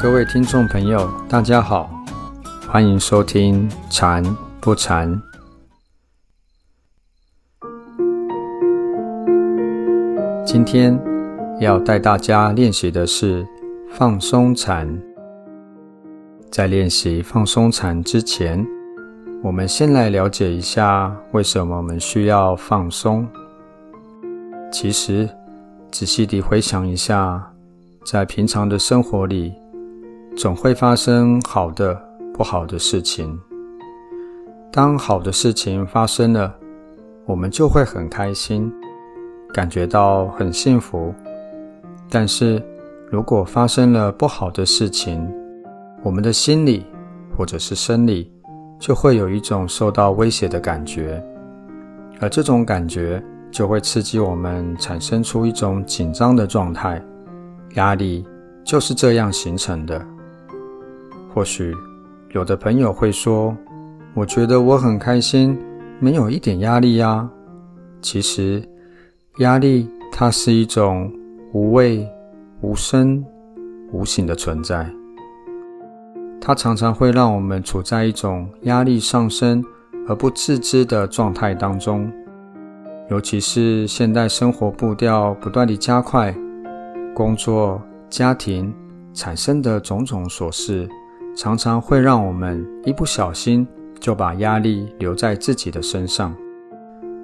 [0.00, 1.90] 各位听众朋友，大家好，
[2.68, 4.22] 欢迎收听《禅
[4.60, 5.12] 不禅》。
[10.46, 10.96] 今天
[11.58, 13.44] 要带大家练习的是
[13.90, 14.88] 放松禅。
[16.48, 18.64] 在练习放松禅之前，
[19.42, 23.26] 我们先来了解一下为什么我们需要放松。
[24.70, 25.28] 其实，
[25.90, 27.52] 仔细地回想一下，
[28.06, 29.52] 在平常的生活里，
[30.38, 32.00] 总会发生好的、
[32.32, 33.36] 不好的事情。
[34.70, 36.54] 当好的事情发生了，
[37.26, 38.72] 我们就会很开心，
[39.52, 41.12] 感觉到很幸福。
[42.08, 42.62] 但是
[43.10, 45.28] 如果发生了不好的事情，
[46.04, 46.86] 我们的心理
[47.36, 48.32] 或者是生理
[48.78, 51.20] 就会有一种受到威胁的感觉，
[52.20, 53.20] 而这种感觉。
[53.50, 57.02] 就会刺激我们产生出一种紧张的状态，
[57.76, 58.22] 压力
[58.62, 60.06] 就是这样形成的。
[61.32, 61.74] 或许
[62.30, 63.56] 有的朋友会说
[64.14, 65.56] ：“我觉得我很开心，
[66.00, 67.28] 没有一点压力呀。”
[68.00, 68.62] 其实，
[69.38, 71.12] 压力它是一种
[71.52, 72.08] 无味、
[72.60, 73.24] 无声、
[73.92, 74.88] 无形的存在，
[76.40, 79.64] 它常常会让我们处在一种压力上升
[80.06, 82.10] 而不自知的状态当中。
[83.10, 86.34] 尤其是现代生活步调不断的加快，
[87.14, 88.72] 工作、家庭
[89.14, 90.88] 产生的种种琐事，
[91.38, 93.64] 常常会让我们一不小心
[94.00, 96.34] 就把压力留在自己的身上。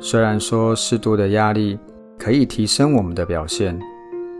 [0.00, 1.76] 虽然说适度的压力
[2.16, 3.76] 可以提升我们的表现，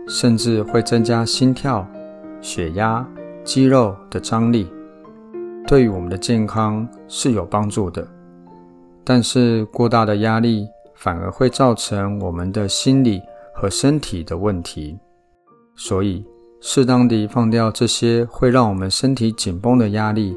[0.07, 1.85] 甚至会增加心跳、
[2.41, 3.05] 血压、
[3.43, 4.71] 肌肉的张力，
[5.67, 8.07] 对于我们的健康是有帮助的。
[9.03, 13.21] 但是过大的压力，反而会造成我们的心理
[13.53, 14.97] 和身体的问题，
[15.75, 16.25] 所以
[16.61, 20.37] 适当地放掉这些会让我们身体紧绷的压力，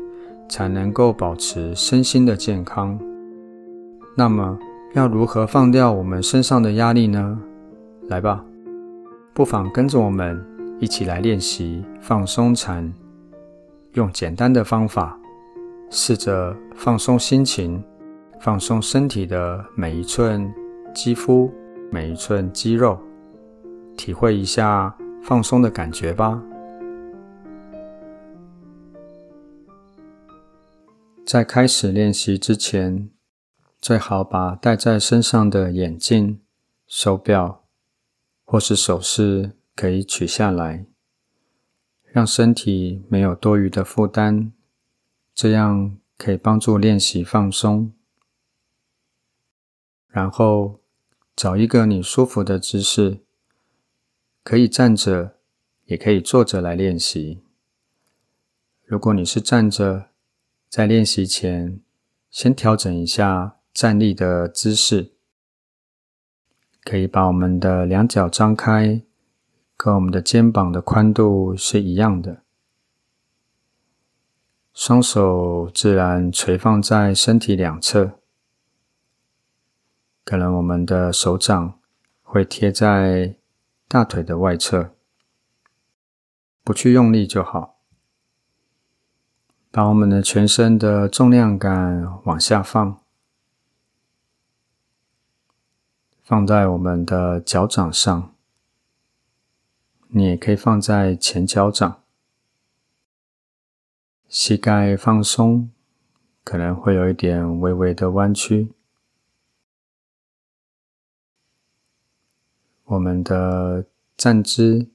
[0.49, 2.99] 才能够保持身心的健康。
[4.15, 4.57] 那么，
[4.93, 7.39] 要如何放掉我们身上的压力呢？
[8.07, 8.43] 来吧，
[9.33, 10.43] 不妨跟着我们
[10.79, 12.93] 一起来练习放松禅，
[13.93, 15.17] 用简单的方法，
[15.89, 17.83] 试着放松心情。
[18.41, 20.49] 放松身体的每一寸
[20.93, 21.51] 肌肤、
[21.91, 22.97] 每一寸肌肉，
[23.97, 26.43] 体会一下放松的感觉吧。
[31.25, 33.09] 在开始练习之前，
[33.79, 36.41] 最好把戴在身上的眼镜、
[36.87, 37.63] 手表
[38.43, 40.87] 或是首饰可以取下来，
[42.11, 44.51] 让身体没有多余的负担，
[45.35, 47.93] 这样可以帮助练习放松。
[50.07, 50.79] 然后
[51.35, 53.19] 找一个你舒服的姿势，
[54.43, 55.35] 可以站着，
[55.85, 57.43] 也可以坐着来练习。
[58.85, 60.09] 如果你是站着，
[60.67, 61.81] 在练习前
[62.29, 65.13] 先调整一下站立的姿势，
[66.83, 69.01] 可以把我们的两脚张开，
[69.77, 72.43] 跟我们的肩膀的宽度是一样的，
[74.73, 78.19] 双手自然垂放在身体两侧。
[80.23, 81.79] 可能我们的手掌
[82.21, 83.35] 会贴在
[83.89, 84.93] 大腿的外侧，
[86.63, 87.79] 不去用力就好。
[89.71, 93.01] 把我们的全身的重量感往下放，
[96.21, 98.31] 放在我们的脚掌上。
[100.09, 102.03] 你也可以放在前脚掌，
[104.27, 105.71] 膝盖放松，
[106.43, 108.71] 可能会有一点微微的弯曲。
[112.89, 113.85] 我们的
[114.17, 114.87] 站姿，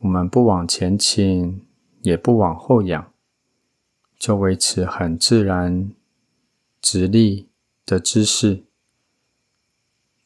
[0.00, 1.64] 我们不往前倾，
[2.00, 3.12] 也不往后仰，
[4.18, 5.92] 就维持很自然、
[6.80, 7.48] 直立
[7.86, 8.64] 的姿势。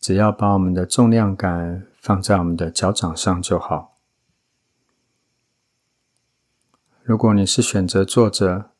[0.01, 3.99] 只要把我们的重量感放在我们的脚掌上就好。
[7.03, 8.71] 如果你是选择坐着，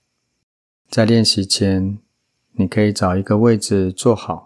[0.89, 1.99] 在练习前，
[2.53, 4.46] 你可以找一个位置坐好。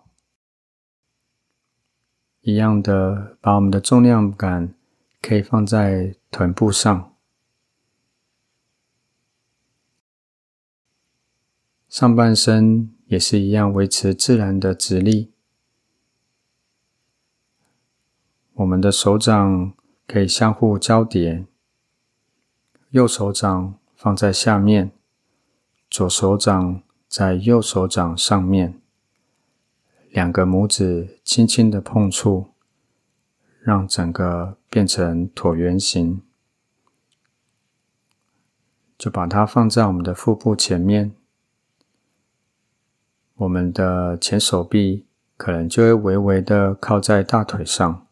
[2.42, 4.74] 一样的，把我们的重量感
[5.20, 7.14] 可以放在臀部上，
[11.88, 15.30] 上半身也是一样维持自然的直立。
[18.54, 19.74] 我们的手掌
[20.06, 21.46] 可以相互交叠，
[22.90, 24.92] 右手掌放在下面，
[25.90, 28.79] 左手掌在右手掌上面。
[30.10, 32.48] 两个拇指轻轻的碰触，
[33.62, 36.20] 让整个变成椭圆形。
[38.98, 41.12] 就把它放在我们的腹部前面，
[43.36, 45.06] 我们的前手臂
[45.38, 48.06] 可能就会微微的靠在大腿上。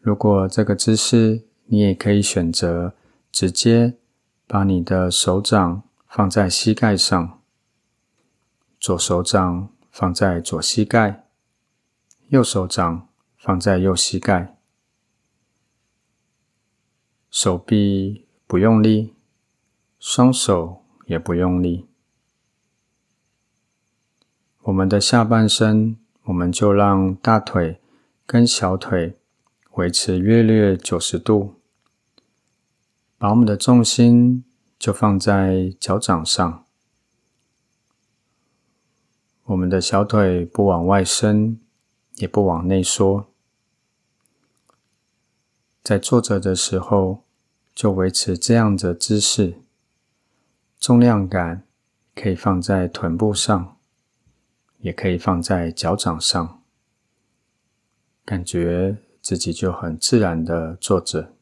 [0.00, 2.94] 如果这个姿势，你也可以选择
[3.32, 3.96] 直接
[4.46, 7.40] 把你的手掌放在膝盖上，
[8.78, 11.24] 左手掌放在左膝盖，
[12.26, 13.06] 右手掌
[13.36, 14.56] 放在右膝盖。
[17.30, 19.14] 手臂不用力，
[20.00, 21.86] 双手也不用力。
[24.62, 27.80] 我们的下半身，我们就让大腿
[28.26, 29.16] 跟小腿
[29.74, 31.60] 维持约略九十度，
[33.16, 34.44] 把我们的重心
[34.76, 36.63] 就放在脚掌上。
[39.44, 41.58] 我们的小腿不往外伸，
[42.16, 43.28] 也不往内缩。
[45.82, 47.24] 在坐着的时候。
[47.74, 49.56] 就维持这样的姿势，
[50.78, 51.64] 重量感
[52.14, 53.76] 可以放在臀部上，
[54.78, 56.62] 也可以放在脚掌上，
[58.24, 61.34] 感觉自己就很自然的坐着。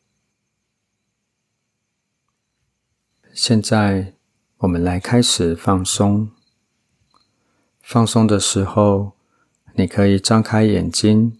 [3.34, 4.14] 现在
[4.56, 6.30] 我们来开始放松。
[7.82, 9.12] 放松的时候，
[9.74, 11.38] 你可以张开眼睛，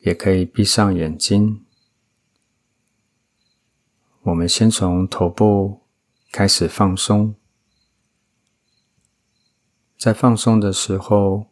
[0.00, 1.64] 也可以闭上眼睛。
[4.22, 5.80] 我们先从头部
[6.30, 7.34] 开始放松，
[9.96, 11.46] 在放松的时候，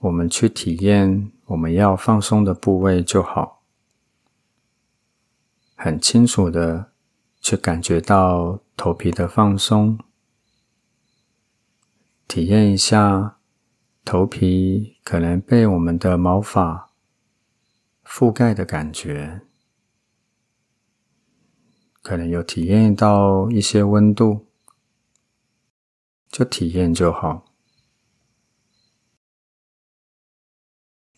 [0.00, 3.62] 我们去体验我们要放松的部位就好，
[5.76, 6.90] 很清楚的
[7.40, 9.98] 去感觉到头皮的放松，
[12.26, 13.38] 体验一下
[14.04, 16.90] 头皮可能被我们的毛发
[18.04, 19.42] 覆盖的感觉。
[22.02, 24.46] 可能有体验到一些温度，
[26.28, 27.44] 就体验就好。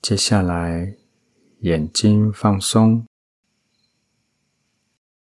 [0.03, 0.97] 接下来，
[1.61, 3.07] 眼睛放松，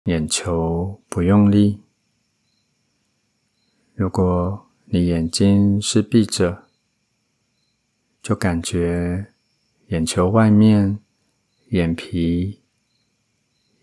[0.05, 1.83] 眼球不用力。
[3.93, 6.67] 如果你眼睛是闭着，
[8.21, 9.33] 就感觉
[9.87, 10.99] 眼球外面
[11.69, 12.61] 眼皮。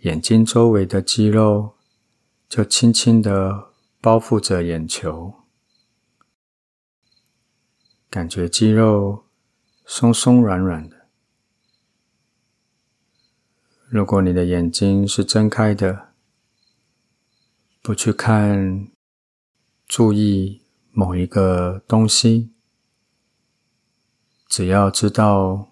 [0.03, 1.75] 眼睛周围的肌肉
[2.49, 5.35] 就轻轻的包覆着眼球，
[8.09, 9.25] 感觉肌肉
[9.85, 11.09] 松松软软的。
[13.89, 16.11] 如果你的眼睛是睁开的，
[17.83, 18.89] 不去看、
[19.89, 20.63] 注意
[20.93, 22.53] 某一个东西，
[24.49, 25.69] 只要知道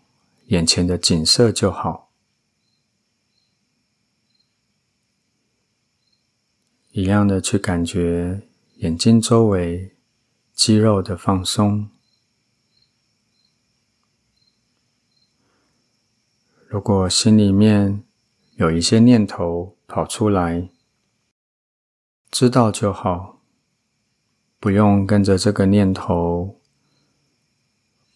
[0.46, 2.10] 眼前的景色就好。
[6.92, 9.96] 一样的去感觉眼睛周围
[10.54, 11.90] 肌肉的放松。
[16.68, 18.02] 如果心里面
[18.56, 20.68] 有一些念头跑出来，
[22.30, 23.40] 知道就好，
[24.58, 26.60] 不用跟着这个念头，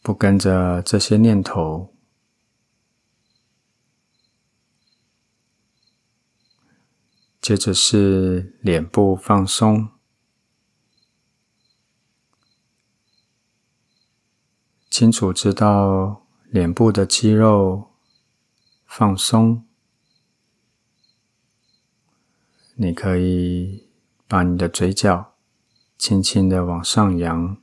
[0.02, 1.94] 不跟着这些念头。
[7.40, 9.88] 接着是脸部放松，
[14.90, 17.90] 清楚知道脸部的肌肉
[18.84, 19.66] 放松。
[22.74, 23.88] 你可以
[24.28, 25.34] 把你的嘴角
[25.98, 27.60] 轻轻的往上扬，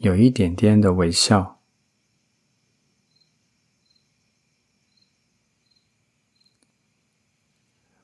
[0.00, 1.60] 有一点点的微笑。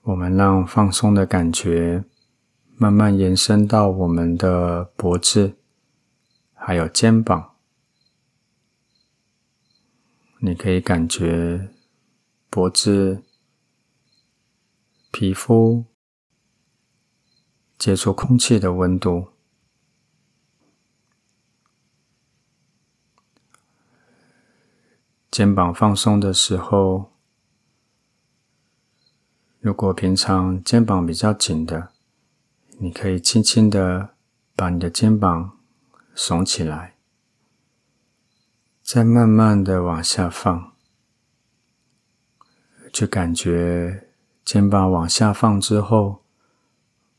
[0.02, 2.04] 我们让放松的感觉
[2.76, 5.56] 慢慢延伸到我们的脖子，
[6.52, 7.54] 还有肩膀。
[10.40, 11.70] 你可以感觉
[12.50, 13.22] 脖子
[15.10, 15.86] 皮肤
[17.78, 19.28] 接触空气的温度，
[25.36, 27.12] 肩膀放松的时候。
[29.60, 31.90] 如果平常肩膀比较紧的，
[32.78, 34.14] 你可以轻轻的
[34.54, 35.58] 把你的肩膀
[36.14, 36.94] 耸起来，
[38.82, 40.72] 再慢慢的往下放，
[42.90, 44.08] 去感觉
[44.42, 46.22] 肩膀往下放之后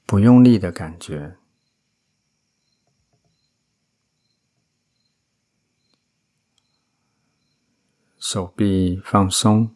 [0.07, 1.37] 不用力的感觉，
[8.17, 9.75] 手臂放松。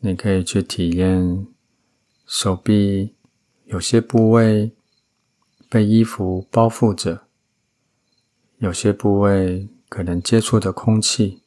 [0.00, 1.46] 你可以去体验
[2.26, 3.14] 手臂
[3.66, 4.74] 有些部位
[5.68, 7.26] 被衣服包覆着，
[8.58, 11.42] 有些部位可能接触的空气，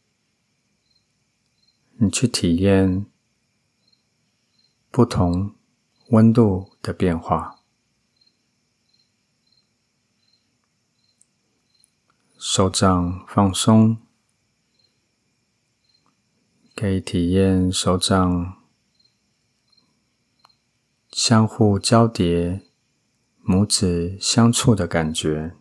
[1.98, 3.06] 你去体验
[4.92, 5.56] 不同
[6.10, 7.63] 温度的变化。
[12.46, 13.98] 手掌放松，
[16.76, 18.62] 可以体验手掌
[21.14, 22.62] 相互交叠、
[23.46, 25.56] 拇指相触的感觉。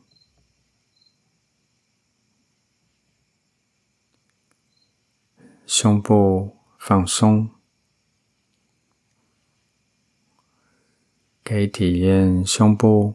[5.65, 7.49] 胸部放松，
[11.45, 13.15] 可以体验胸部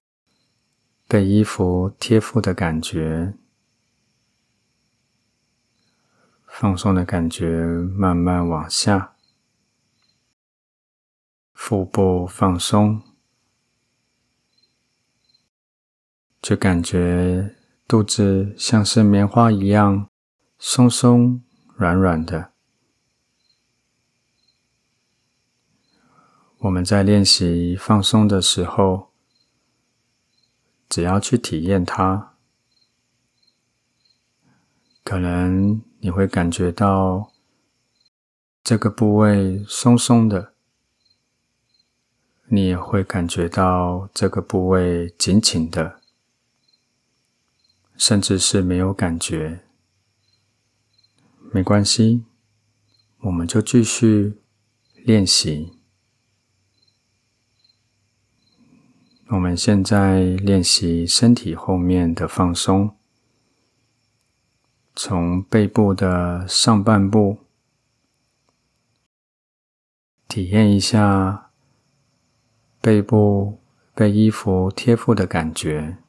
[1.06, 3.38] 被衣服贴附的感觉。
[6.60, 9.14] 放松的感觉慢慢往下，
[11.54, 13.04] 腹部放松，
[16.42, 17.56] 就感觉
[17.88, 20.10] 肚子像是棉花一样
[20.58, 21.44] 松松
[21.76, 22.52] 软软的。
[26.58, 29.12] 我们在练习放松的时候，
[30.90, 32.27] 只要去体验它，
[35.08, 35.82] 可能。
[36.00, 37.32] 你会感觉到
[38.64, 40.54] 这个部位松松的，
[42.50, 46.00] 你也会感觉到这个部位紧紧的，
[47.98, 49.62] 甚至是没有感觉。
[51.52, 52.24] 没关系，
[53.22, 54.40] 我们就继续
[55.04, 55.74] 练习。
[59.30, 62.97] 我们现在练习身体后面的放松。
[65.00, 67.38] 从背部的上半部
[70.28, 71.52] 体验一下
[72.82, 73.60] 背部
[73.94, 76.00] 被衣服贴附的感觉，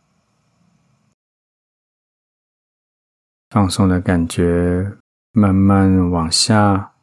[3.50, 4.96] 放松的感觉
[5.32, 6.94] 慢慢往下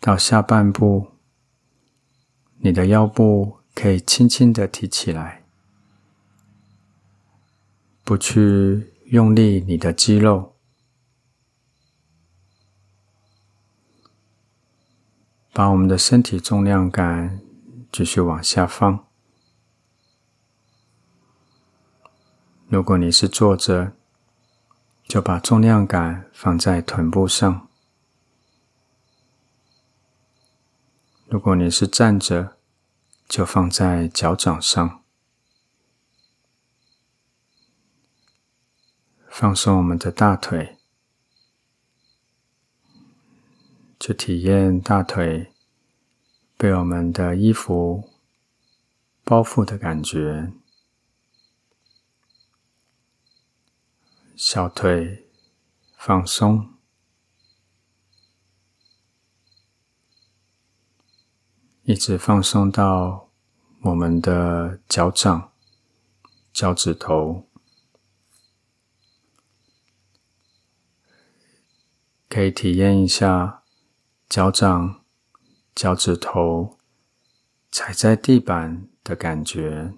[0.00, 1.12] 到下半部，
[2.58, 5.44] 你的腰部可以轻轻的提起来，
[8.02, 10.55] 不去用力你的肌肉。
[15.56, 17.40] 把我们的身体重量感
[17.90, 19.06] 继续往下放。
[22.68, 23.94] 如果你是坐着，
[25.08, 27.68] 就把重量感放在臀部上；
[31.26, 32.58] 如果你是站着，
[33.26, 35.02] 就放在脚掌上。
[39.30, 40.75] 放松我们的大腿。
[43.98, 45.52] 去体验大腿
[46.56, 48.10] 被我们的衣服
[49.24, 50.52] 包覆的感觉，
[54.36, 55.26] 小腿
[55.96, 56.74] 放松，
[61.84, 63.30] 一直放松到
[63.80, 65.50] 我们的脚掌、
[66.52, 67.48] 脚趾头，
[72.28, 73.64] 可以体验一下。
[74.28, 75.04] 脚掌、
[75.74, 76.76] 脚趾头
[77.70, 79.94] 踩在地板的感觉，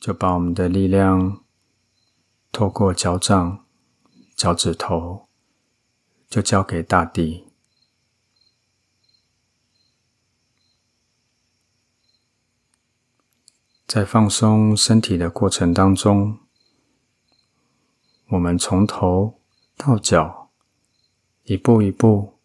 [0.00, 1.44] 就把我们的力量
[2.50, 3.66] 透过脚掌、
[4.34, 5.28] 脚趾头，
[6.28, 7.46] 就交给大地。
[13.86, 16.40] 在放松身体的过程当中，
[18.28, 19.40] 我们从头
[19.76, 20.43] 到脚。
[21.44, 22.38] 一步一步，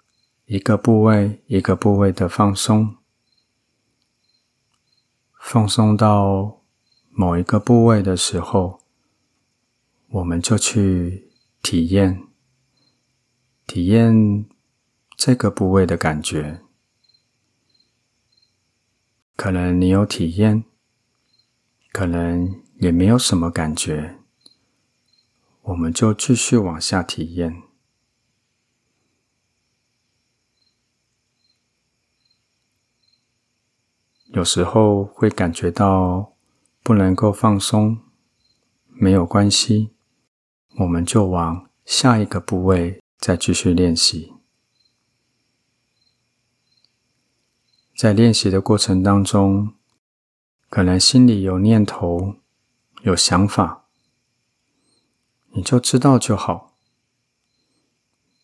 [0.46, 2.98] 一个部位一个部位的放松，
[5.40, 6.62] 放松到
[7.12, 8.82] 某一个部位的时候，
[10.10, 12.28] 我们就去体验，
[13.66, 14.46] 体验
[15.16, 16.62] 这个部位的感觉。
[19.38, 20.66] 可能你有体验，
[21.94, 24.18] 可能也没有什么感觉，
[25.62, 27.69] 我们就继续往下体验。
[34.32, 36.34] 有时候会感觉到
[36.84, 37.98] 不能够放松，
[38.90, 39.90] 没有关系，
[40.78, 44.34] 我们就往下一个部位再继续练习。
[47.98, 49.74] 在练习的过程当中，
[50.70, 52.36] 可能心里有念头、
[53.02, 53.86] 有想法，
[55.54, 56.76] 你就知道就好。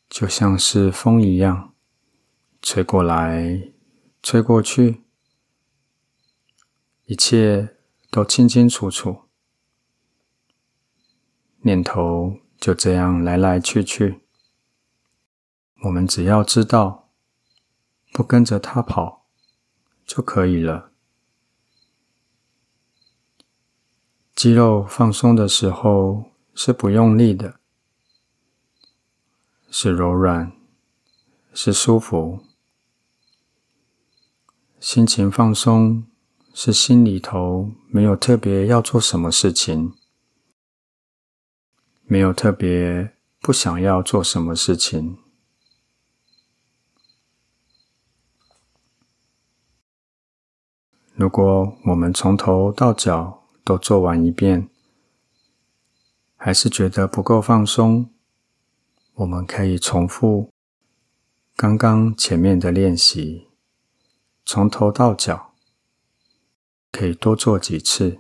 [0.10, 1.74] 就像是风一样，
[2.62, 3.72] 吹过来，
[4.24, 5.05] 吹过去，
[7.06, 7.78] 一切
[8.10, 9.24] 都清清楚楚。
[11.62, 14.22] 念头就这样来来去去，
[15.84, 17.10] 我们只要知道，
[18.12, 19.26] 不跟着他跑
[20.06, 20.92] 就可以了。
[24.36, 27.60] 肌肉放松的时候是不用力的。
[29.72, 30.54] 是柔软，
[31.54, 32.40] 是舒服，
[34.80, 36.08] 心情放松，
[36.58, 39.94] 是心里头没有特别要做什么事情，
[42.06, 45.18] 没有特别不想要做什么事情。
[51.16, 54.70] 如果我们从头到脚都做完一遍，
[56.38, 58.10] 还是觉得不够放松。
[59.16, 60.50] 我们可以重复
[61.58, 63.50] 刚刚前面的练习，
[64.46, 65.55] 从头到脚，
[66.96, 68.20] 可以多做几次。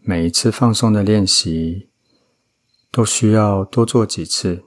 [0.00, 1.90] 每一次放松的练习
[2.90, 4.64] 都需要多做几次，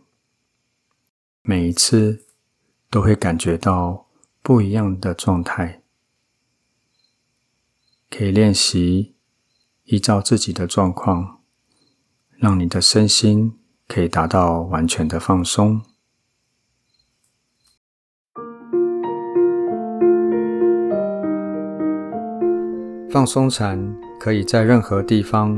[1.42, 2.28] 每一次
[2.92, 4.08] 都会感觉到
[4.44, 5.82] 不一样的状态。
[8.12, 9.16] 可以练习
[9.86, 11.42] 依照自己的状况，
[12.38, 13.58] 让你的身心。
[13.88, 15.82] 可以达到完全的放松。
[23.10, 23.80] 放松禅
[24.20, 25.58] 可以在任何地方，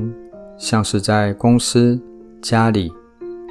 [0.57, 1.99] 像是在公司、
[2.41, 2.93] 家里、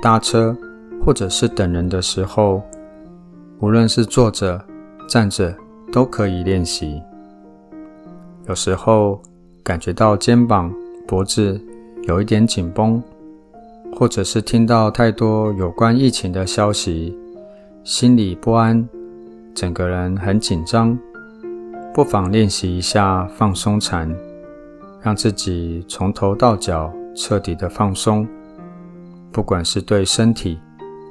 [0.01, 0.57] 搭车，
[1.05, 2.63] 或者是等人的时候，
[3.61, 4.65] 无论是坐着、
[5.09, 5.55] 站着，
[5.93, 7.03] 都可以练习。
[8.47, 9.21] 有时候
[9.63, 10.73] 感觉到肩膀、
[11.07, 11.61] 脖子
[12.05, 13.03] 有一点紧绷。
[13.97, 17.19] 或者是听到太多有关疫情的消息，
[17.83, 18.87] 心里不安，
[19.55, 20.97] 整个人很紧张，
[21.95, 24.09] 不妨练习一下放松禅，
[25.03, 28.27] 让自己从头到脚彻底的放松。
[29.33, 30.59] 不管是对身体，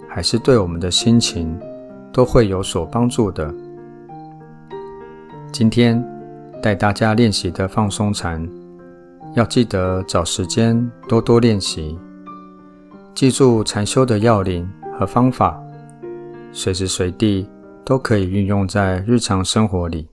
[0.08, 1.60] 还是对我们的心情，
[2.12, 3.54] 都会有所帮助的。
[5.52, 6.04] 今天
[6.62, 8.48] 带大家练习的放松禅，
[9.36, 11.98] 要记得找时间多多练习。
[13.14, 15.62] 记住禅修的要领和方法，
[16.54, 17.50] 随时随地
[17.84, 20.08] 都可以运用在日常生活里。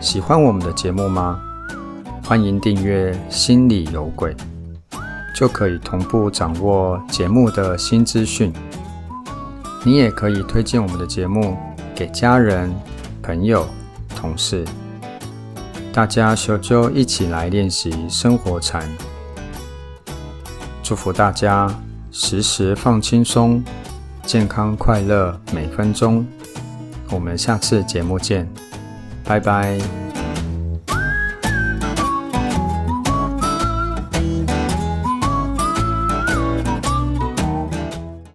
[0.00, 1.38] 喜欢我们的节目吗？
[2.24, 4.34] 欢迎订阅《心里有鬼》，
[5.34, 8.52] 就可以同步掌握节目的新资讯。
[9.84, 11.56] 你也可以推荐我们的节目
[11.94, 12.74] 给家人、
[13.22, 13.66] 朋友、
[14.14, 14.64] 同事。
[15.92, 18.88] 大家小就一起来练习生活禅，
[20.82, 21.68] 祝福大家
[22.10, 23.62] 时时放轻松，
[24.28, 26.22] 健康快乐每分钟。
[27.10, 28.46] 我们下次节目见，
[29.24, 29.78] 拜拜。